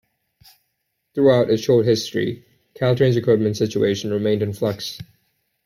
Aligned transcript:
Throughout 1.13 1.51
its 1.51 1.61
short 1.61 1.85
history 1.85 2.43
CalTrain's 2.73 3.17
equipment 3.17 3.55
situation 3.55 4.09
remained 4.11 4.41
in 4.41 4.51
flux. 4.51 4.97